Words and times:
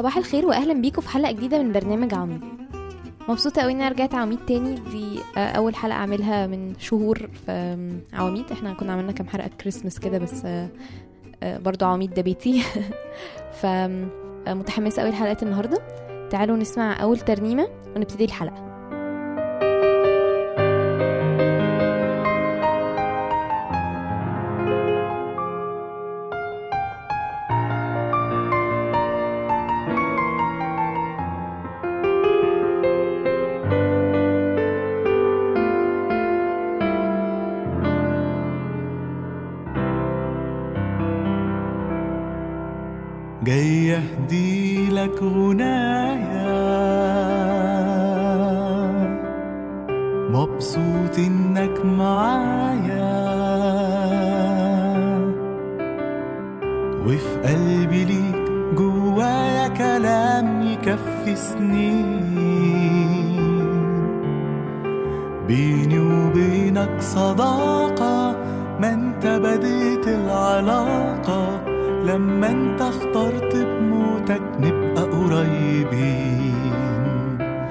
صباح 0.00 0.16
الخير 0.16 0.46
واهلا 0.46 0.74
بيكم 0.74 1.02
في 1.02 1.08
حلقة 1.08 1.32
جديدة 1.32 1.62
من 1.62 1.72
برنامج 1.72 2.14
عميد. 2.14 2.40
مبسوطة 3.28 3.62
قوي 3.62 3.72
ان 3.72 3.80
أنا 3.80 3.88
رجعت 3.88 4.14
عواميد 4.14 4.38
تاني. 4.46 4.74
دي 4.74 5.18
آه، 5.36 5.50
أول 5.50 5.74
حلقة 5.74 5.96
أعملها 5.96 6.46
من 6.46 6.74
شهور 6.78 7.30
في 7.46 7.76
عواميد 8.12 8.52
إحنا 8.52 8.74
كنا 8.74 8.92
عملنا 8.92 9.12
كام 9.12 9.26
حلقة؟ 9.26 9.50
كريسمس 9.60 9.98
كده 9.98 10.18
بس 10.18 10.44
آه، 10.44 10.68
آه، 11.42 11.58
برضو 11.58 11.84
عواميد 11.84 12.14
ده 12.14 12.22
بيتي. 12.22 12.62
فمتحمسه 13.60 15.02
قوي 15.02 15.10
لحلقة 15.10 15.36
النهارده. 15.42 15.78
تعالوا 16.30 16.56
نسمع 16.56 17.02
أول 17.02 17.18
ترنيمة 17.18 17.68
ونبتدي 17.96 18.24
الحلقة. 18.24 18.69
جاي 43.44 43.96
أهدي 43.96 44.90
لك 44.90 45.22
غنايا 45.22 46.60
مبسوط 50.30 51.18
إنك 51.18 51.84
معايا. 51.84 53.30
وفي 57.06 57.40
قلبي 57.44 58.04
ليك 58.04 58.50
جوايا 58.76 59.68
كلام 59.68 60.62
يكفي 60.62 61.36
سنين. 61.36 62.20
بيني 65.48 65.98
وبينك 65.98 67.00
صداقة 67.00 68.36
ما 68.80 68.94
أنت 68.94 69.26
بديت 69.26 70.08
العلاقة. 70.08 71.69
لما 72.10 72.48
انت 72.50 72.80
اخترت 72.82 73.56
بموتك 73.56 74.42
نبقى 74.60 75.02
قريبين. 75.02 76.70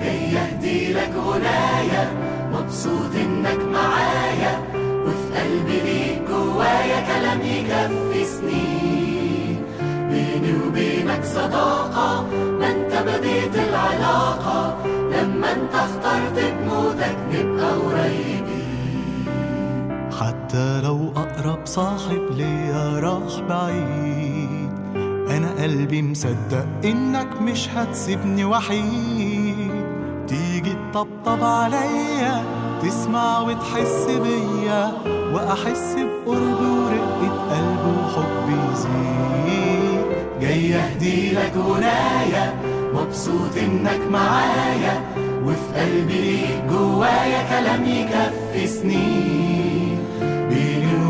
جاي 0.02 0.38
اهدي 0.38 0.94
لك 0.94 1.12
غنايا 1.26 2.12
مبسوط 2.54 3.16
إنك 3.16 3.60
معايا 3.74 4.62
وفي 5.06 5.40
قلبي 5.40 5.80
ليك 5.86 6.22
جوايا 6.30 7.00
كلام 7.10 7.42
يكفي 7.42 8.26
سنين. 8.26 9.64
بيني 10.10 10.54
وبينك 10.68 11.24
صداقة 11.24 12.28
ما 12.60 12.68
انت 12.72 12.94
بديت 13.08 13.56
العلاقة. 13.70 14.78
لما 14.86 15.52
انت 15.52 15.76
اخترت 15.76 16.38
بموتك 16.54 17.18
نبقى 17.34 17.72
قريبين. 17.72 19.26
حتى 20.20 20.82
لو 20.82 21.09
أقرب 21.40 21.66
صاحب 21.66 22.22
ليا 22.38 23.00
راح 23.00 23.40
بعيد. 23.50 24.70
أنا 25.30 25.64
قلبي 25.64 26.02
مصدق 26.02 26.66
إنك 26.86 27.42
مش 27.42 27.70
هتسيبني 27.70 28.46
وحيد. 28.46 29.86
تيجي 30.28 30.74
تطبطب 30.92 31.44
عليا 31.44 32.44
تسمع 32.82 33.40
وتحس 33.40 34.06
بيا. 34.24 34.92
وأحس 35.34 35.96
بقرب 35.96 36.62
ورقة 36.62 37.32
قلب 37.50 37.84
وحب 38.04 38.50
يزيد. 38.50 40.06
جاي 40.42 40.76
اهدي 40.76 41.32
لك 41.32 41.54
غنايا 41.58 42.54
مبسوط 42.94 43.58
إنك 43.58 44.02
معايا. 44.12 45.02
وفي 45.46 45.80
قلبي 45.80 46.22
ليك 46.22 46.64
جوايا 46.70 47.44
كلام 47.50 47.86
يكفي 47.86 48.68
سنين. 48.68 49.69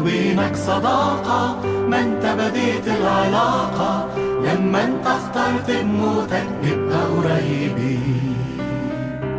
وبينك 0.09 0.55
صداقة 0.55 1.55
ما 1.87 1.99
انت 1.99 2.25
بديت 2.25 2.87
العلاقة. 2.87 4.05
لما 4.17 4.83
انت 4.83 5.07
اخترت 5.07 5.71
بموتك 5.71 6.47
نبقى 6.63 7.05
قريبين 7.05 8.35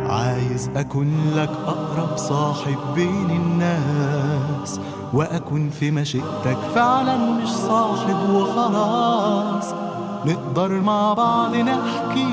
عايز 0.09 0.69
أكون 0.75 1.31
لك 1.35 1.49
أقرب 1.67 2.17
صاحب 2.17 2.77
بين 2.95 3.29
الناس 3.29 4.79
وأكون 5.13 5.69
في 5.69 5.91
مشيئتك 5.91 6.57
فعلا 6.75 7.17
مش 7.17 7.49
صاحب 7.49 8.29
وخلاص. 8.29 9.73
نقدر 10.25 10.71
مع 10.71 11.13
بعض 11.13 11.55
نحكي 11.55 12.27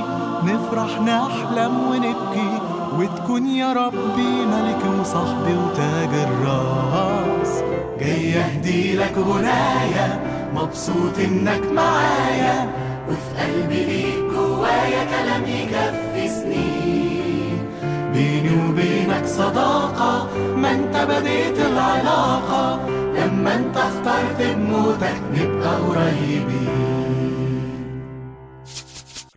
نفرح 0.44 1.00
نحلم 1.00 1.72
ونبكي 1.90 2.58
وتكون 2.98 3.46
يا 3.46 3.72
ربي 3.72 4.46
ملكي 4.46 5.00
وصاحبي 5.00 5.54
وتاج 5.54 6.14
الراس. 6.14 7.47
جاي 8.00 8.38
اهدي 8.38 8.96
لك 8.96 9.18
غنايا 9.18 10.20
مبسوط 10.54 11.18
إنك 11.18 11.64
معايا. 11.72 12.72
وفي 13.08 13.40
قلبي 13.40 13.84
ليك 13.84 14.18
جوايا 14.32 15.04
كلام 15.04 15.44
يكفي 15.44 16.28
سنين. 16.28 17.58
بيني 18.12 18.68
وبينك 18.68 19.26
صداقة 19.26 20.36
ما 20.56 20.70
أنت 20.70 20.96
بديت 20.96 21.58
العلاقة. 21.58 22.88
لما 22.88 23.54
أنت 23.56 23.76
اخترت 23.76 24.42
بموتك 24.42 25.20
نبقى 25.34 25.80
قريبين. 25.80 26.78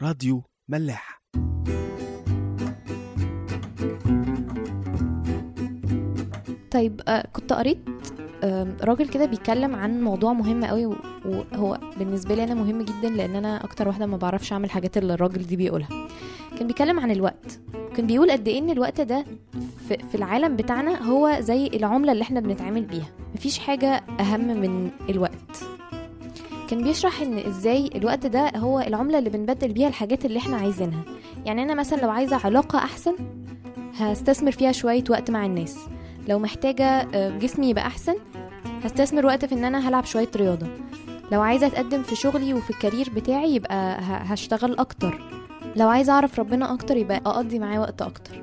راديو 0.01 0.43
ملاح. 0.69 1.21
طيب 6.71 7.01
آه 7.07 7.27
كنت 7.33 7.53
قريت؟ 7.53 8.00
راجل 8.83 9.07
كده 9.07 9.25
بيتكلم 9.25 9.75
عن 9.75 10.01
موضوع 10.01 10.33
مهم 10.33 10.65
قوي 10.65 10.85
وهو 11.25 11.77
بالنسبة 11.99 12.35
لي 12.35 12.43
أنا 12.43 12.53
مهم 12.53 12.81
جدا 12.81 13.09
لأن 13.09 13.35
أنا 13.35 13.63
أكتر 13.63 13.87
واحدة 13.87 14.05
ما 14.05 14.17
بعرفش 14.17 14.53
أعمل 14.53 14.69
حاجات 14.71 14.97
اللي 14.97 15.13
الراجل 15.13 15.41
دي 15.47 15.55
بيقولها. 15.55 15.87
كان 16.57 16.67
بيتكلم 16.67 16.99
عن 16.99 17.11
الوقت. 17.11 17.59
كان 17.95 18.07
بيقول 18.07 18.31
قد 18.31 18.47
إيه 18.47 18.59
إن 18.59 18.69
الوقت 18.69 19.01
ده 19.01 19.25
في, 19.87 20.15
العالم 20.15 20.55
بتاعنا 20.55 21.03
هو 21.03 21.37
زي 21.39 21.67
العملة 21.67 22.11
اللي 22.11 22.21
إحنا 22.21 22.39
بنتعامل 22.39 22.81
بيها. 22.85 23.07
مفيش 23.35 23.59
حاجة 23.59 24.03
أهم 24.19 24.47
من 24.61 24.89
الوقت. 25.09 25.63
كان 26.69 26.83
بيشرح 26.83 27.21
إن 27.21 27.37
إزاي 27.37 27.89
الوقت 27.95 28.25
ده 28.25 28.51
هو 28.55 28.79
العملة 28.79 29.19
اللي 29.19 29.29
بنبدل 29.29 29.73
بيها 29.73 29.87
الحاجات 29.87 30.25
اللي 30.25 30.39
إحنا 30.39 30.57
عايزينها. 30.57 31.01
يعني 31.45 31.63
أنا 31.63 31.73
مثلا 31.73 32.01
لو 32.01 32.09
عايزة 32.09 32.39
علاقة 32.43 32.77
أحسن 32.79 33.15
هستثمر 33.97 34.51
فيها 34.51 34.71
شوية 34.71 35.03
وقت 35.09 35.31
مع 35.31 35.45
الناس. 35.45 35.77
لو 36.27 36.39
محتاجة 36.39 36.85
آه، 36.85 37.37
جسمي 37.37 37.69
يبقى 37.69 37.87
أحسن 37.87 38.15
هستثمر 38.83 39.25
وقت 39.25 39.45
في 39.45 39.55
إن 39.55 39.63
أنا 39.65 39.89
هلعب 39.89 40.05
شوية 40.05 40.29
رياضة. 40.35 40.67
لو 41.31 41.41
عايزة 41.41 41.67
أتقدم 41.67 42.03
في 42.03 42.15
شغلي 42.15 42.53
وفي 42.53 42.69
الكارير 42.69 43.09
بتاعي 43.15 43.55
يبقى 43.55 43.97
هشتغل 44.01 44.79
أكتر. 44.79 45.21
لو 45.75 45.89
عايزة 45.89 46.13
أعرف 46.13 46.39
ربنا 46.39 46.73
أكتر 46.73 46.97
يبقى 46.97 47.17
أقضي 47.17 47.59
معاه 47.59 47.79
وقت 47.79 48.01
أكتر. 48.01 48.41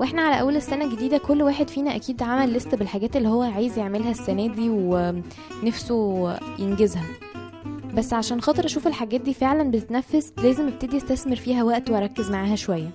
وإحنا 0.00 0.22
على 0.22 0.40
أول 0.40 0.56
السنة 0.56 0.84
الجديدة 0.84 1.18
كل 1.18 1.42
واحد 1.42 1.68
فينا 1.70 1.96
أكيد 1.96 2.22
عمل 2.22 2.52
لست 2.52 2.74
بالحاجات 2.74 3.16
اللي 3.16 3.28
هو 3.28 3.42
عايز 3.42 3.78
يعملها 3.78 4.10
السنة 4.10 4.46
دي 4.46 4.68
ونفسه 4.70 6.32
ينجزها. 6.58 7.04
بس 7.94 8.12
عشان 8.12 8.40
خاطر 8.40 8.64
أشوف 8.64 8.86
الحاجات 8.86 9.20
دي 9.20 9.34
فعلا 9.34 9.70
بتتنفذ 9.70 10.26
لازم 10.42 10.66
أبتدي 10.66 10.96
أستثمر 10.96 11.36
فيها 11.36 11.62
وقت 11.64 11.90
وأركز 11.90 12.30
معاها 12.30 12.56
شوية. 12.56 12.90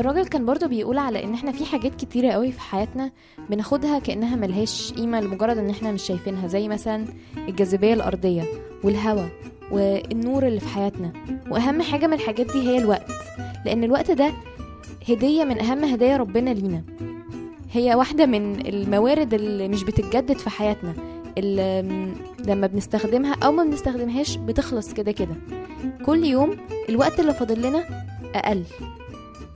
الراجل 0.00 0.26
كان 0.26 0.46
برضو 0.46 0.68
بيقول 0.68 0.98
على 0.98 1.24
إن 1.24 1.34
إحنا 1.34 1.52
في 1.52 1.64
حاجات 1.64 1.94
كتيرة 1.94 2.32
قوي 2.32 2.52
في 2.52 2.60
حياتنا 2.60 3.10
بناخدها 3.50 3.98
كأنها 3.98 4.36
ملهاش 4.36 4.92
قيمة 4.92 5.20
لمجرد 5.20 5.58
إن 5.58 5.70
إحنا 5.70 5.92
مش 5.92 6.02
شايفينها 6.02 6.46
زي 6.46 6.68
مثلا 6.68 7.04
الجاذبية 7.48 7.94
الأرضية 7.94 8.42
والهواء 8.84 9.28
والنور 9.72 10.46
اللي 10.46 10.60
في 10.60 10.68
حياتنا. 10.68 11.12
وأهم 11.50 11.82
حاجة 11.82 12.06
من 12.06 12.12
الحاجات 12.12 12.52
دي 12.52 12.68
هي 12.68 12.78
الوقت 12.78 13.10
لأن 13.64 13.84
الوقت 13.84 14.10
ده 14.10 14.32
هدية 15.08 15.44
من 15.44 15.60
أهم 15.60 15.84
هدايا 15.84 16.16
ربنا 16.16 16.50
لينا. 16.50 16.82
هي 17.72 17.94
واحدة 17.94 18.26
من 18.26 18.66
الموارد 18.66 19.34
اللي 19.34 19.68
مش 19.68 19.84
بتتجدد 19.84 20.38
في 20.38 20.50
حياتنا 20.50 20.94
لما 22.46 22.66
بنستخدمها 22.66 23.34
أو 23.42 23.52
ما 23.52 23.64
بنستخدمهاش 23.64 24.36
بتخلص 24.36 24.92
كده 24.92 25.12
كده. 25.12 25.34
كل 26.06 26.24
يوم 26.24 26.56
الوقت 26.88 27.20
اللي 27.20 27.34
فاضل 27.34 27.62
لنا 27.62 27.84
أقل. 28.34 28.62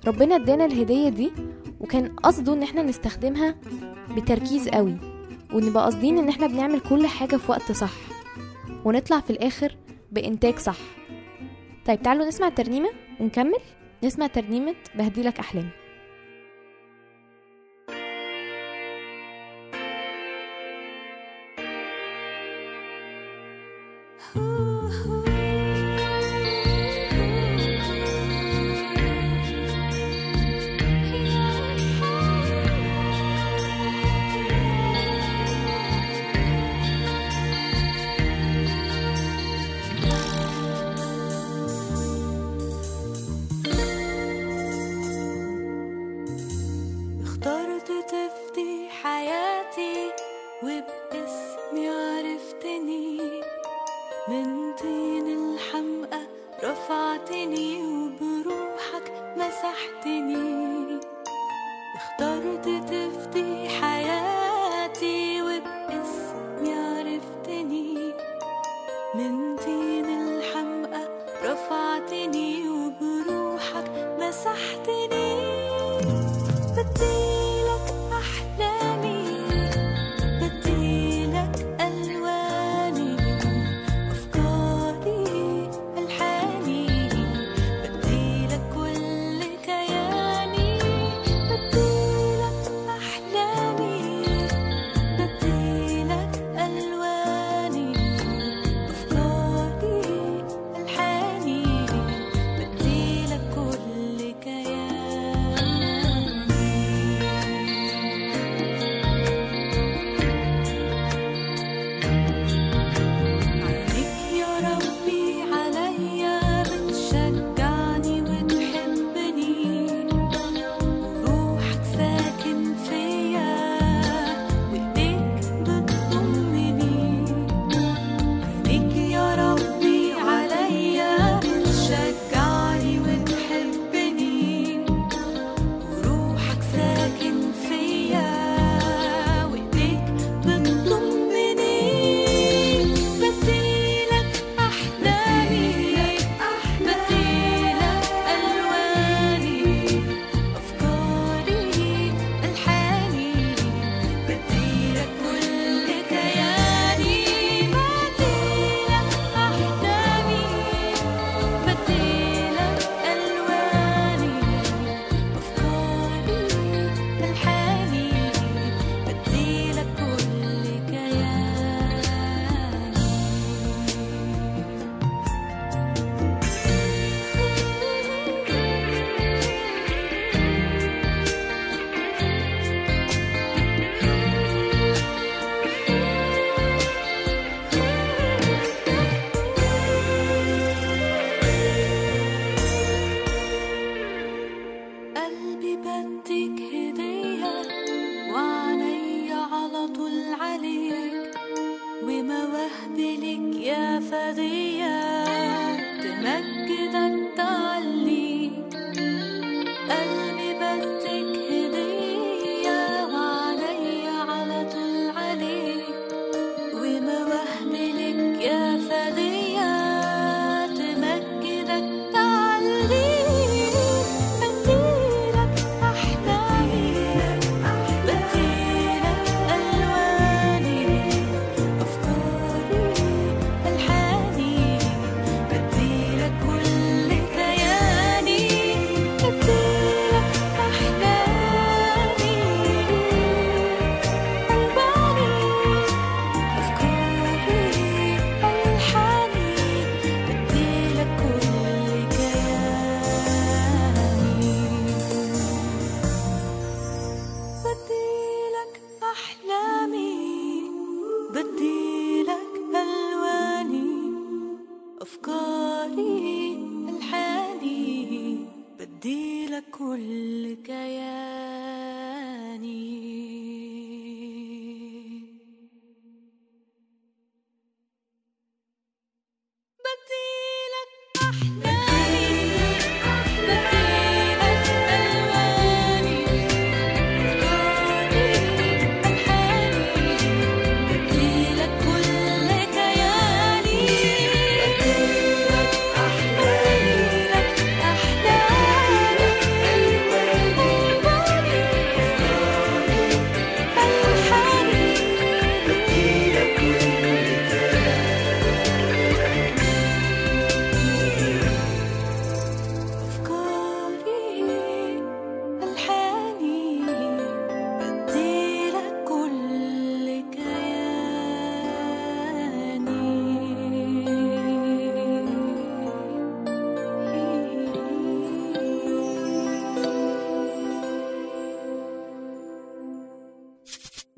ربنا 0.06 0.37
ادانا 0.37 0.64
الهدية 0.64 1.08
دي 1.08 1.32
وكان 1.81 2.17
قصده 2.17 2.52
إن 2.52 2.62
إحنا 2.62 2.82
نستخدمها 2.82 3.55
بتركيز 4.17 4.69
قوي 4.69 4.97
ونبقى 5.55 5.85
قاصدين 5.85 6.19
إن 6.19 6.29
إحنا 6.29 6.47
بنعمل 6.47 6.81
كل 6.81 7.06
حاجة 7.06 7.37
في 7.37 7.50
وقت 7.50 7.73
صح 7.73 7.93
ونطلع 8.85 9.20
في 9.20 9.31
الآخر 9.31 9.76
بإنتاج 10.12 10.58
صح. 10.58 10.76
طيب 11.87 12.02
تعالوا 12.02 12.26
نسمع 12.26 12.47
الترنيمة 12.49 12.88
ونكمل. 13.20 13.58
نسمع 14.05 14.26
ترنيمة 14.26 14.75
بهديلك 14.94 15.38
احلامي 15.38 15.69
Ooh. 24.37 24.69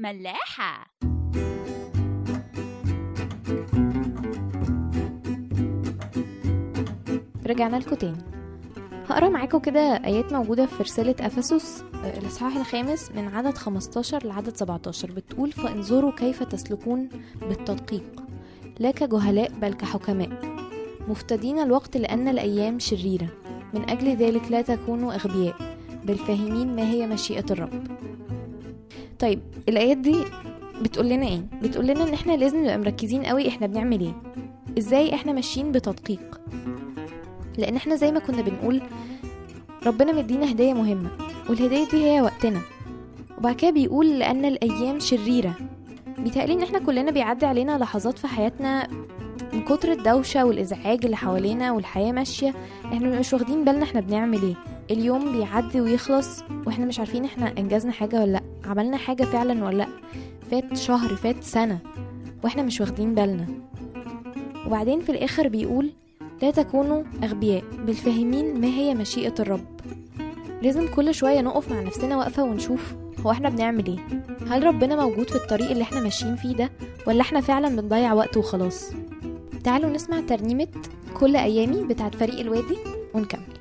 ملاحة. 0.02 0.86
رجعنا 7.46 7.76
لكم 7.76 7.96
تاني. 7.96 8.16
هقرأ 9.08 9.28
معاكم 9.28 9.58
كده 9.58 9.80
آيات 9.80 10.32
موجودة 10.32 10.66
في 10.66 10.82
رسالة 10.82 11.14
أفسس 11.20 11.84
آه، 12.04 12.18
الإصحاح 12.18 12.56
الخامس 12.56 13.10
من 13.12 13.28
عدد 13.28 13.58
15 13.58 14.26
لعدد 14.26 14.56
17 14.56 15.12
بتقول 15.12 15.52
فانظروا 15.52 16.12
كيف 16.12 16.42
تسلكون 16.42 17.08
بالتدقيق 17.48 18.22
لا 18.78 18.90
كجهلاء 18.90 19.52
بل 19.62 19.74
كحكماء 19.74 20.30
مفتدين 21.08 21.58
الوقت 21.58 21.96
لأن 21.96 22.28
الأيام 22.28 22.78
شريرة 22.78 23.28
من 23.74 23.90
أجل 23.90 24.16
ذلك 24.16 24.50
لا 24.50 24.62
تكونوا 24.62 25.14
أغبياء 25.14 25.76
بل 26.04 26.16
فاهمين 26.18 26.76
ما 26.76 26.82
هي 26.90 27.06
مشيئة 27.06 27.44
الرب. 27.50 27.86
طيب 29.22 29.40
الآيات 29.68 29.96
دي 29.96 30.16
بتقول 30.82 31.08
لنا 31.08 31.26
إيه؟ 31.26 31.40
بتقول 31.62 31.86
لنا 31.86 32.02
إن 32.08 32.14
إحنا 32.14 32.32
لازم 32.32 32.60
نبقى 32.62 32.78
مركزين 32.78 33.24
قوي 33.24 33.48
إحنا 33.48 33.66
بنعمل 33.66 34.00
إيه؟ 34.00 34.22
إزاي 34.78 35.14
إحنا 35.14 35.32
ماشيين 35.32 35.72
بتدقيق؟ 35.72 36.40
لأن 37.58 37.76
إحنا 37.76 37.96
زي 37.96 38.12
ما 38.12 38.18
كنا 38.18 38.42
بنقول 38.42 38.82
ربنا 39.86 40.12
مدينا 40.12 40.50
هدية 40.50 40.72
مهمة 40.74 41.10
والهدية 41.50 41.88
دي 41.90 42.04
هي 42.10 42.20
وقتنا. 42.22 42.60
وبعد 43.38 43.54
كده 43.54 43.70
بيقول 43.70 44.18
لأن 44.18 44.44
الأيام 44.44 45.00
شريرة. 45.00 45.54
بيتهيألي 46.18 46.52
إن 46.52 46.62
إحنا 46.62 46.78
كلنا 46.78 47.10
بيعدي 47.10 47.46
علينا 47.46 47.78
لحظات 47.78 48.18
في 48.18 48.26
حياتنا 48.26 48.88
من 49.52 49.62
كتر 49.64 49.92
الدوشة 49.92 50.44
والإزعاج 50.44 51.04
اللي 51.04 51.16
حوالينا 51.16 51.72
والحياة 51.72 52.12
ماشية 52.12 52.54
إحنا 52.84 53.18
مش 53.20 53.32
واخدين 53.32 53.64
بالنا 53.64 53.84
إحنا 53.84 54.00
بنعمل 54.00 54.42
إيه. 54.42 54.54
اليوم 54.90 55.32
بيعدي 55.32 55.80
ويخلص 55.80 56.42
وإحنا 56.66 56.86
مش 56.86 56.98
عارفين 56.98 57.24
إحنا 57.24 57.52
إنجزنا 57.58 57.92
حاجة 57.92 58.20
ولا 58.20 58.32
لأ. 58.32 58.41
عملنا 58.66 58.96
حاجة 58.96 59.24
فعلا 59.24 59.64
ولا 59.64 59.76
لأ؟ 59.76 59.88
فات 60.50 60.76
شهر 60.76 61.08
فات 61.16 61.44
سنة 61.44 61.78
وإحنا 62.44 62.62
مش 62.62 62.80
واخدين 62.80 63.14
بالنا. 63.14 63.46
وبعدين 64.66 65.00
في 65.00 65.12
الآخر 65.12 65.48
بيقول 65.48 65.90
لا 66.42 66.50
تكونوا 66.50 67.02
أغبياء 67.24 67.62
بل 67.86 67.94
فاهمين 67.94 68.60
ما 68.60 68.66
هي 68.66 68.94
مشيئة 68.94 69.34
الرب. 69.40 69.80
لازم 70.62 70.88
كل 70.94 71.14
شوية 71.14 71.40
نقف 71.40 71.72
مع 71.72 71.80
نفسنا 71.80 72.16
واقفة 72.16 72.42
ونشوف 72.42 72.94
هو 73.26 73.30
إحنا 73.30 73.48
بنعمل 73.48 73.86
إيه؟ 73.86 74.22
هل 74.48 74.64
ربنا 74.64 74.96
موجود 75.06 75.28
في 75.30 75.36
الطريق 75.36 75.70
اللي 75.70 75.82
إحنا 75.82 76.00
ماشيين 76.00 76.36
فيه 76.36 76.54
ده 76.56 76.70
ولا 77.06 77.20
إحنا 77.20 77.40
فعلا 77.40 77.68
بنضيع 77.80 78.12
وقت 78.12 78.36
وخلاص؟ 78.36 78.90
تعالوا 79.64 79.90
نسمع 79.90 80.20
ترنيمة 80.20 80.68
كل 81.14 81.36
أيامي 81.36 81.84
بتاعت 81.84 82.14
فريق 82.14 82.40
الوادي 82.40 82.76
ونكمل. 83.14 83.51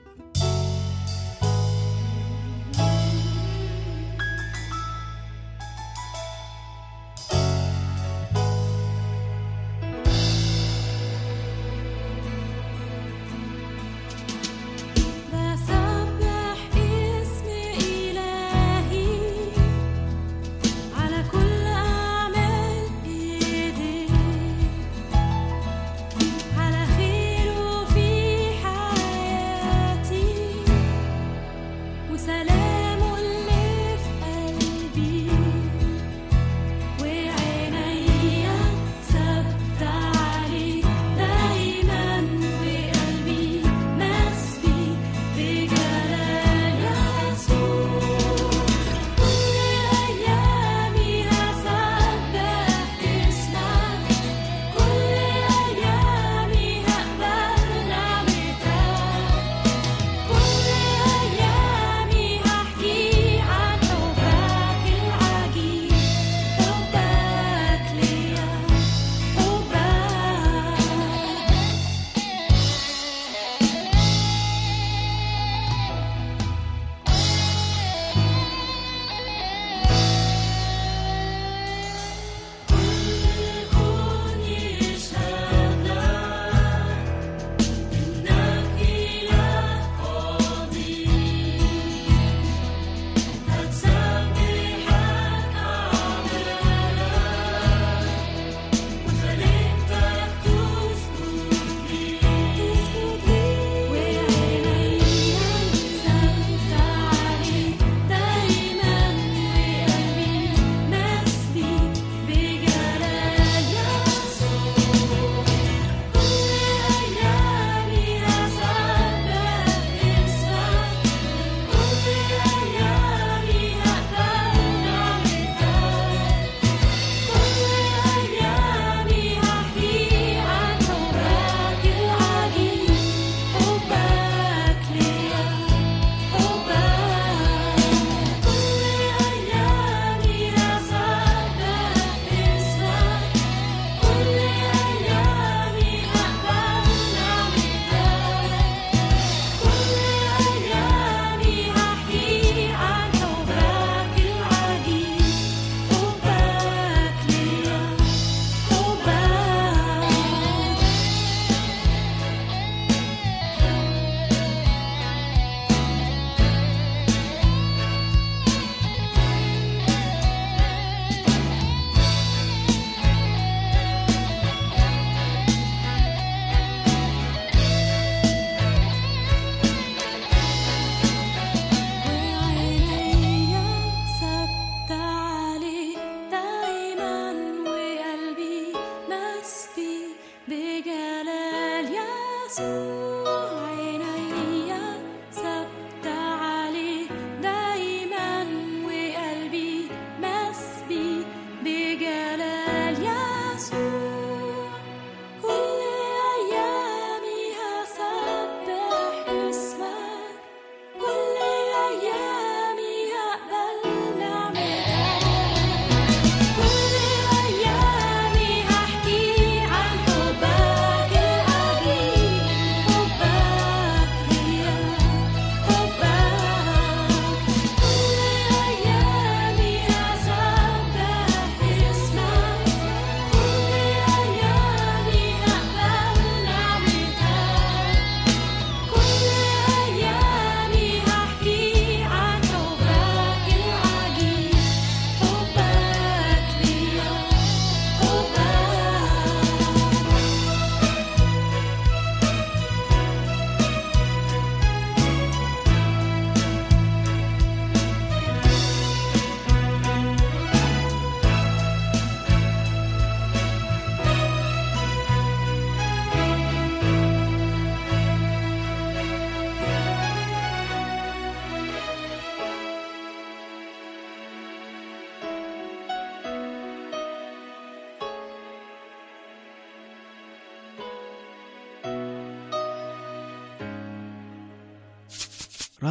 وسلامه 32.20 32.79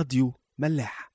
راديو 0.01 0.35
ملاح. 0.59 1.11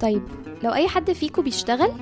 طيب 0.00 0.22
لو 0.64 0.72
أي 0.72 0.88
حد 0.88 1.12
فيكم 1.12 1.42
بيشتغل 1.42 1.92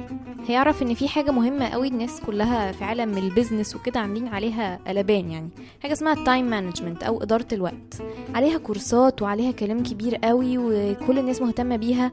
هيعرف 0.48 0.82
إن 0.82 0.94
في 0.94 1.08
حاجة 1.08 1.30
مهمة 1.30 1.68
قوي 1.68 1.88
الناس 1.88 2.20
كلها 2.20 2.72
في 2.72 2.84
عالم 2.84 3.18
ال 3.18 3.25
business 3.25 3.76
وكده 3.76 4.00
عاملين 4.00 4.28
عليها 4.28 4.78
قلبان 4.86 5.30
يعني. 5.30 5.48
حاجة 5.82 5.92
اسمها 5.92 6.12
ال 6.12 6.19
time 6.19 6.44
management 6.50 7.02
أو 7.02 7.22
إدارة 7.22 7.46
الوقت. 7.52 8.02
عليها 8.34 8.58
كورسات 8.58 9.22
وعليها 9.22 9.52
كلام 9.52 9.82
كبير 9.82 10.16
قوي 10.16 10.58
وكل 10.58 11.18
الناس 11.18 11.42
مهتمة 11.42 11.76
بيها. 11.76 12.12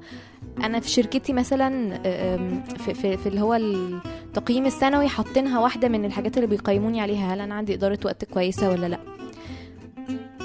أنا 0.64 0.80
في 0.80 0.90
شركتي 0.90 1.34
مثلا 1.34 1.98
في, 2.78 2.94
في, 2.94 3.18
في 3.18 3.30
اللي 3.30 3.42
هو 3.42 3.54
التقييم 3.56 4.66
السنوي 4.66 5.08
حاطينها 5.08 5.60
واحدة 5.60 5.88
من 5.88 6.06
الحاجات 6.06 6.38
اللي 6.38 6.48
بيقيموني 6.48 7.02
عليها. 7.02 7.34
هل 7.34 7.42
أنا 7.42 7.56
عندي 7.56 7.74
إدارة 7.74 8.00
وقت 8.06 8.26
كويسة 8.26 8.70
ولا 8.70 8.86
لأ؟ 8.88 9.00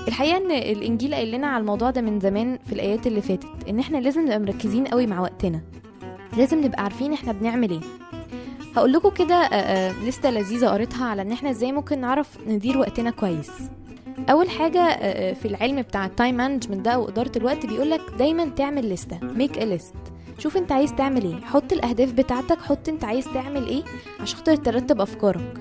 الحقيقة 0.08 0.36
إن 0.36 0.50
الإنجيل 0.50 1.14
قايل 1.14 1.30
لنا 1.30 1.46
على 1.46 1.60
الموضوع 1.60 1.90
ده 1.90 2.00
من 2.00 2.20
زمان 2.20 2.58
في 2.66 2.72
الآيات 2.72 3.06
اللي 3.06 3.20
فاتت 3.20 3.46
إن 3.68 3.78
إحنا 3.78 3.98
لازم 3.98 4.24
نبقى 4.24 4.38
مركزين 4.38 4.84
قوي 4.86 5.06
مع 5.06 5.20
وقتنا. 5.20 5.60
لازم 6.36 6.64
نبقى 6.64 6.82
عارفين 6.82 7.12
إحنا 7.12 7.32
بنعمل 7.32 7.70
إيه. 7.70 7.80
هقول 8.76 8.92
لكم 8.92 9.08
كده 9.10 9.34
آه، 9.34 9.54
آه، 9.90 9.92
لستة 10.04 10.30
لذيذة 10.30 10.66
قريتها 10.68 11.06
على 11.06 11.22
إن 11.22 11.32
إحنا 11.32 11.50
إزاي 11.50 11.72
ممكن 11.72 12.00
نعرف 12.00 12.38
ندير 12.46 12.78
وقتنا 12.78 13.10
كويس. 13.10 13.50
أول 14.30 14.50
حاجة 14.50 14.80
آه، 14.80 15.32
في 15.32 15.48
العلم 15.48 15.82
بتاع 15.82 16.06
ال 16.06 16.12
time 16.12 16.34
management 16.36 16.84
ده 16.84 16.98
وإدارة 16.98 17.32
الوقت 17.36 17.66
بيقولك 17.66 18.00
دايما 18.18 18.44
تعمل 18.48 18.90
لستة 18.90 19.18
make 19.22 19.58
a 19.58 19.64
list 19.64 19.94
شوف 20.38 20.56
انت 20.56 20.72
عايز 20.72 20.94
تعمل 20.94 21.24
إيه. 21.24 21.40
حط 21.40 21.72
الأهداف 21.72 22.12
بتاعتك 22.12 22.58
حط 22.60 22.88
انت 22.88 23.04
عايز 23.04 23.24
تعمل 23.24 23.66
إيه 23.68 23.82
عشان 24.20 24.38
خاطر 24.38 24.56
ترتب 24.56 25.00
أفكارك. 25.00 25.54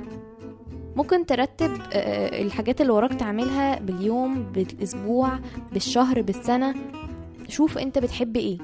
ممكن 0.96 1.26
ترتب 1.26 1.72
الحاجات 1.94 2.82
اللي 2.82 2.92
وراك 2.94 3.14
تعملها 3.14 3.80
باليوم 3.80 4.44
بالأسبوع 4.44 5.30
بالشهر 5.74 6.22
بالسنة. 6.22 6.76
شوف 7.48 7.78
انت 7.78 8.00
بتحب 8.00 8.38
إيه. 8.38 8.58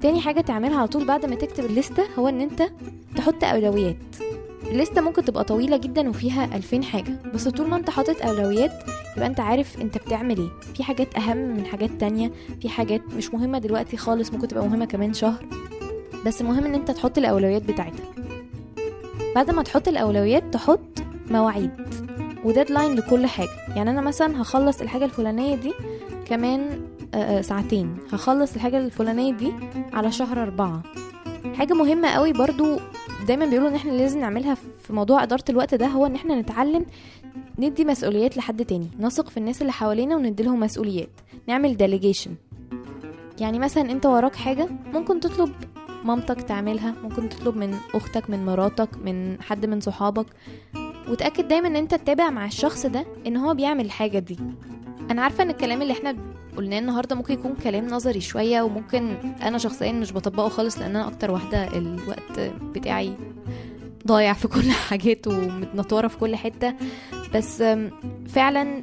تاني 0.00 0.20
حاجة 0.20 0.40
تعملها 0.40 0.78
على 0.78 0.88
طول 0.88 1.04
بعد 1.04 1.26
ما 1.26 1.34
تكتب 1.34 1.64
الليستة 1.64 2.02
هو 2.18 2.28
إن 2.28 2.40
أنت 2.40 2.62
تحط 3.16 3.44
أولويات. 3.44 3.96
الليستة 4.70 5.00
ممكن 5.00 5.24
تبقى 5.24 5.44
طويلة 5.44 5.76
جدا 5.76 6.08
وفيها 6.08 6.56
ألفين 6.56 6.84
حاجة 6.84 7.12
بس 7.34 7.48
طول 7.48 7.68
ما 7.68 7.76
أنت 7.76 7.90
حاطط 7.90 8.22
أولويات 8.22 8.72
يبقى 9.16 9.28
أنت 9.28 9.40
عارف 9.40 9.80
أنت 9.80 9.98
بتعمل 9.98 10.38
إيه. 10.38 10.48
في 10.74 10.82
حاجات 10.82 11.16
أهم 11.16 11.36
من 11.36 11.66
حاجات 11.66 11.90
تانية 12.00 12.30
في 12.62 12.68
حاجات 12.68 13.02
مش 13.16 13.34
مهمة 13.34 13.58
دلوقتي 13.58 13.96
خالص 13.96 14.32
ممكن 14.32 14.48
تبقى 14.48 14.66
مهمة 14.68 14.84
كمان 14.84 15.12
شهر 15.12 15.44
بس 16.26 16.40
المهم 16.40 16.64
إن 16.64 16.74
أنت 16.74 16.90
تحط 16.90 17.18
الأولويات 17.18 17.62
بتاعتها. 17.62 18.06
بعد 19.34 19.50
ما 19.50 19.62
تحط 19.62 19.88
الأولويات 19.88 20.44
تحط 20.54 20.80
مواعيد 21.30 21.70
و 22.44 22.50
deadline 22.50 22.94
لكل 22.94 23.26
حاجة. 23.26 23.48
يعني 23.76 23.90
أنا 23.90 24.00
مثلا 24.00 24.42
هخلص 24.42 24.80
الحاجة 24.80 25.04
الفلانية 25.04 25.54
دي 25.54 25.72
كمان 26.28 26.80
ساعتين. 27.40 27.96
هخلص 28.12 28.54
الحاجة 28.54 28.78
الفلانية 28.78 29.32
دي 29.32 29.52
على 29.92 30.12
شهر 30.12 30.42
أربعة. 30.42 30.82
حاجة 31.54 31.74
مهمة 31.74 32.08
قوي 32.08 32.32
برضو 32.32 32.76
دايما 33.26 33.46
بيقولوا 33.46 33.68
إن 33.68 33.74
إحنا 33.74 33.90
لازم 33.90 34.20
نعملها 34.20 34.54
في 34.54 34.92
موضوع 34.92 35.22
إدارة 35.22 35.44
الوقت 35.48 35.74
ده 35.74 35.86
هو 35.86 36.06
إن 36.06 36.14
إحنا 36.14 36.40
نتعلم 36.40 36.86
ندي 37.58 37.84
مسؤوليات 37.84 38.36
لحد 38.36 38.64
تاني 38.64 38.88
نثق 39.00 39.28
في 39.28 39.36
الناس 39.36 39.60
اللي 39.62 39.72
حوالينا 39.72 40.16
ونديلهم 40.16 40.60
مسؤوليات. 40.60 41.10
نعمل 41.48 41.76
delegation 41.76 42.30
يعني 43.40 43.58
مثلا 43.58 43.90
أنت 43.90 44.06
وراك 44.06 44.34
حاجة 44.34 44.68
ممكن 44.94 45.20
تطلب 45.20 45.52
مامتك 46.04 46.42
تعملها 46.42 46.94
ممكن 47.02 47.28
تطلب 47.28 47.56
من 47.56 47.74
أختك 47.94 48.30
من 48.30 48.46
مراتك 48.46 48.88
من 49.04 49.42
حد 49.42 49.66
من 49.66 49.80
صحابك. 49.80 50.26
وتأكد 51.08 51.48
دايما 51.48 51.68
إن 51.68 51.76
أنت 51.76 51.94
تتابع 51.94 52.30
مع 52.30 52.46
الشخص 52.46 52.86
ده 52.86 53.06
إن 53.26 53.36
هو 53.36 53.54
بيعمل 53.54 53.84
الحاجة 53.84 54.18
دي. 54.18 54.38
أنا 55.10 55.22
عارفة 55.22 55.42
إن 55.42 55.50
الكلام 55.50 55.82
اللي 55.82 55.92
إحنا 55.92 56.16
قلناه 56.56 56.78
النهارده 56.78 57.16
ممكن 57.16 57.34
يكون 57.34 57.54
كلام 57.64 57.86
نظري 57.86 58.20
شوية 58.20 58.62
وممكن 58.62 59.14
أنا 59.42 59.58
شخصيا 59.58 59.92
مش 59.92 60.12
بطبقه 60.12 60.48
خالص 60.48 60.78
لأن 60.78 60.96
أنا 60.96 61.08
أكتر 61.08 61.30
واحدة 61.30 61.76
الوقت 61.78 62.40
بتاعي 62.74 63.12
ضايع 64.06 64.32
في 64.32 64.48
كل 64.48 64.70
حاجات 64.88 65.26
ومتنطورة 65.26 66.08
في 66.08 66.18
كل 66.18 66.36
حتة. 66.36 66.74
بس 67.34 67.64
فعلا 68.28 68.82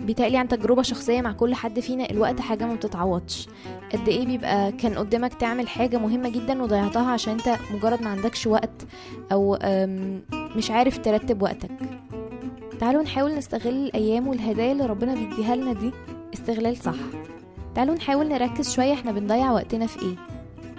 بيتهيألي 0.00 0.36
عن 0.36 0.48
تجربة 0.48 0.82
شخصية 0.82 1.20
مع 1.20 1.32
كل 1.32 1.54
حد 1.54 1.80
فينا 1.80 2.10
الوقت 2.10 2.40
حاجة 2.40 2.66
ما 2.66 2.74
بتتعوضش. 2.74 3.48
قد 3.92 4.08
إيه 4.08 4.26
بيبقى 4.26 4.72
كان 4.72 4.94
قدامك 4.98 5.34
تعمل 5.34 5.68
حاجة 5.68 5.96
مهمة 5.98 6.28
جدا 6.28 6.62
وضيعتها 6.62 7.10
عشان 7.10 7.32
أنت 7.32 7.56
مجرد 7.74 8.02
ما 8.02 8.10
عندكش 8.10 8.46
وقت 8.46 8.86
أو 9.32 9.58
مش 10.32 10.70
عارف 10.70 10.98
ترتب 10.98 11.42
وقتك. 11.42 11.70
تعالوا 12.80 13.02
نحاول 13.02 13.34
نستغل 13.34 13.74
الأيام 13.86 14.28
والهدايا 14.28 14.72
اللي 14.72 14.86
ربنا 14.86 15.14
بيديها 15.14 15.56
لنا 15.56 15.72
دي 15.72 15.90
استغلال 16.34 16.76
صح. 16.76 16.94
تعالوا 17.74 17.94
نحاول 17.94 18.28
نركز 18.28 18.74
شوية 18.74 18.92
إحنا 18.92 19.12
بنضيع 19.12 19.52
وقتنا 19.52 19.86
في 19.86 20.02
إيه. 20.02 20.14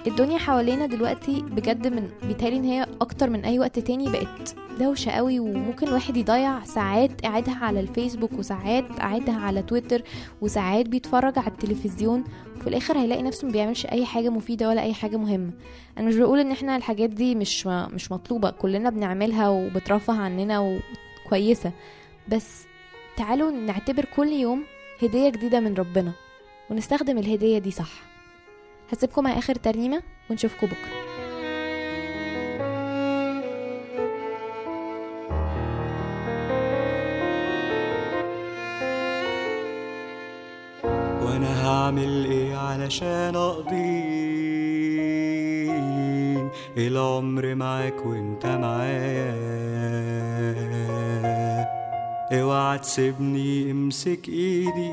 الدنيا 0.08 0.38
حوالينا 0.38 0.86
دلوقتي 0.86 1.42
بجد 1.42 1.88
من 1.88 2.10
بيتهيألي 2.28 2.58
ان 2.58 2.64
هي 2.64 2.88
أكتر 3.02 3.30
من 3.30 3.46
اي 3.46 3.60
وقت 3.60 3.80
تاني 3.80 4.10
بقت 4.12 4.56
دوشة 4.80 5.12
قوي 5.12 5.40
وممكن 5.40 5.88
الواحد 5.88 6.18
يضيع 6.18 6.64
ساعات 6.64 7.22
قاعدها 7.22 7.56
على 7.56 7.80
الفيسبوك 7.80 8.34
وساعات 8.34 8.86
قاعدها 9.00 9.36
على 9.36 9.62
تويتر 9.62 10.02
وساعات 10.42 10.86
بيتفرج 10.86 11.40
على 11.40 11.48
التلفزيون 11.48 12.24
وفي 12.58 12.68
الآخر 12.68 12.98
هيلاقي 12.98 13.24
نفسه 13.24 13.46
ما 13.48 13.52
بيعملش 13.54 13.86
اي 13.86 14.06
حاجة 14.06 14.30
مفيدة 14.30 14.70
ولا 14.70 14.82
اي 14.82 14.94
حاجة 14.94 15.18
مهمة. 15.18 15.52
أنا 15.98 16.08
مش 16.08 16.16
بقول 16.16 16.40
ان 16.40 16.52
إحنا 16.52 16.76
الحاجات 16.76 17.10
دي 17.10 17.36
مش 17.36 17.68
مش 17.68 18.12
مطلوبة 18.12 18.50
كلنا 18.50 18.90
بنعملها 18.90 19.50
وبترفه 19.50 20.14
عننا 20.22 20.80
وكويسة. 21.26 21.72
بس 22.28 22.64
تعالوا 23.18 23.52
نعتبر 23.52 24.06
كل 24.16 24.28
يوم 24.28 24.64
هدية 25.02 25.30
جديدة 25.30 25.60
من 25.60 25.74
ربنا 25.74 26.12
ونستخدم 26.70 27.18
الهدية 27.18 27.58
دي 27.58 27.72
صح. 27.72 27.92
هسيبكم 28.92 29.24
مع 29.24 29.38
آخر 29.38 29.56
ترنيمة 29.56 30.04
ونشوفكم 30.30 30.68
بكرة. 30.68 31.04
وأنا 41.22 41.68
هعمل 41.68 42.26
إيه 42.26 42.56
علشان 42.56 43.36
أقضي 43.36 44.14
العمر 46.78 47.56
معاك 47.56 48.06
وأنت 48.06 48.46
معايا؟ 48.46 49.34
اوعى 52.34 52.80
تسيبني 52.80 53.72
امسك 53.72 54.30
ايدي 54.30 54.92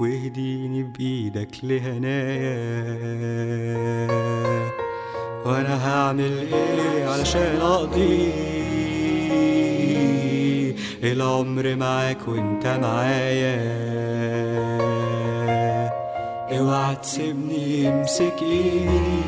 واهديني 0.00 0.82
بايدك 0.82 1.48
لهنايا 1.62 2.92
وأنا 5.46 5.88
هعمل 5.88 6.38
إيه 6.52 7.06
علشان 7.08 7.56
اقضي 7.60 8.32
العمر 11.02 11.76
معاك 11.76 12.28
وانت 12.28 12.66
معايا 12.66 13.62
اوعى 16.58 16.96
تسيبني 16.96 17.88
امسك 17.88 18.36
ايدي 18.42 19.22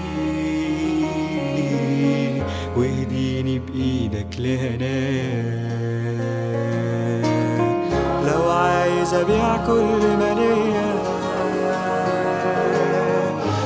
لهنايا 4.38 5.64
لو 8.27 8.51
عايز 8.51 9.14
أبيع 9.14 9.66
كل 9.66 10.01
ليا 10.37 10.94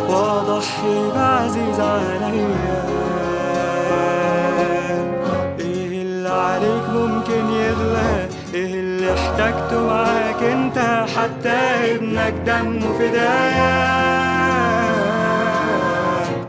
واضحي 0.09 1.11
بعزيز 1.15 1.81
عليا. 1.81 2.85
إيه 5.61 6.03
اللي 6.03 6.29
عليك 6.29 6.89
ممكن 6.95 7.45
يغلى؟ 7.53 8.29
إيه 8.55 8.75
اللي 8.75 9.15
احتاجته 9.15 9.87
معاك 9.87 10.43
أنت 10.43 10.79
حتى 11.17 11.59
ابنك 11.95 12.35
دمه 12.47 12.99
فدايا 12.99 13.99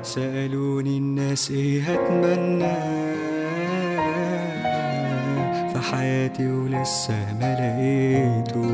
سألوني 0.04 0.98
الناس 0.98 1.52
إيه 1.52 1.82
هتمنى 1.82 3.00
حياتي 5.92 6.48
ولسه 6.52 7.34
ما 7.40 7.54
لقيته 7.60 8.70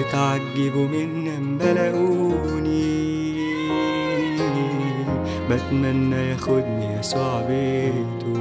اتعجبوا 0.00 0.88
مني 0.88 1.36
اما 1.36 1.72
لقوني 1.72 3.08
بتمنى 5.50 6.16
ياخدني 6.30 6.98
يسوع 7.00 7.42
بيته. 7.48 8.38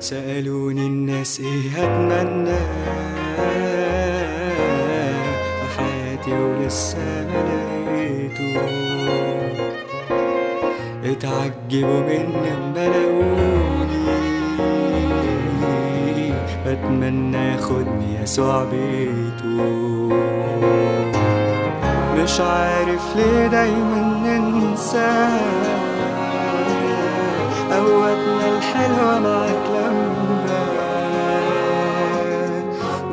سألوني 0.00 0.86
الناس 0.86 1.40
إيه 1.40 1.70
هتمنى. 1.70 2.58
في 5.58 5.78
حياتي 5.78 6.32
ولسه 6.32 6.98
ما 6.98 7.40
لقيته 7.48 8.60
اتعجبوا 11.04 12.00
مني 12.00 12.48
اما 12.56 12.88
لقوني 12.88 13.63
بتمنى 16.74 17.52
ياخدني 17.52 18.22
يسوع 18.22 18.64
بيته. 18.64 20.14
مش 22.22 22.40
عارف 22.40 23.16
ليه 23.16 23.46
دايما 23.46 24.20
ننسى 24.24 25.28
قوتنا 27.70 28.46
الحلوة 28.58 29.18
معاك 29.18 29.66
لما 29.74 30.64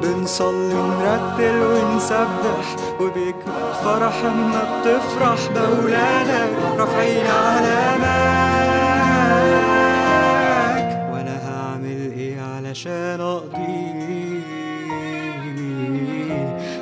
بنصلي 0.01 0.73
نرتل 0.73 1.61
ونسبح 1.63 2.75
وبيكمل 2.99 3.73
فرح 3.83 4.23
اما 4.25 4.61
بتفرح 4.81 5.39
بأولادك 5.55 6.51
رافعين 6.79 7.25
علامك 7.27 8.50
إيه 12.87 13.13
علشان 13.13 13.21
اقضي 13.21 14.41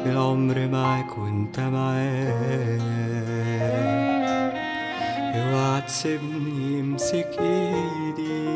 العمر 0.06 0.68
معاك 0.68 1.18
وانت 1.18 1.60
معاك 1.60 2.82
اوعى 5.36 5.82
تسيبني 5.82 6.80
امسك 6.80 7.38
ايدي. 7.40 8.48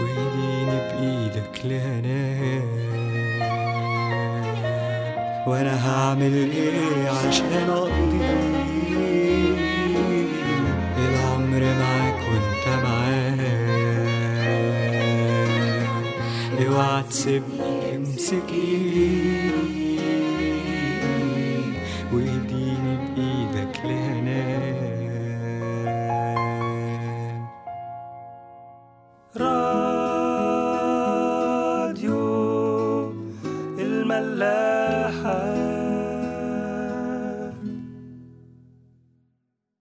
وايديني 0.00 0.78
بإيدك 0.88 1.60
لهناك. 1.64 2.64
وأنا 5.46 5.88
هعمل 5.88 6.50
إيه 6.52 7.08
عشان 7.10 7.70
اقضي 7.70 8.71
تسيبني 17.12 17.96
امسك 17.96 18.48
ايدي 18.52 19.81